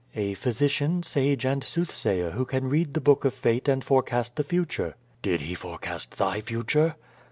"A 0.15 0.33
physician, 0.33 1.03
sage 1.03 1.45
and 1.45 1.63
soothsayer 1.63 2.31
who 2.31 2.43
can 2.43 2.67
read 2.67 2.95
the 2.95 2.99
book 3.01 3.23
of 3.23 3.35
fate 3.35 3.67
and 3.67 3.83
forecast 3.85 4.35
the 4.35 4.43
future." 4.43 4.95
"Did 5.21 5.41
he 5.41 5.53
forecast 5.53 6.17
thy 6.17 6.41
future?" 6.41 6.95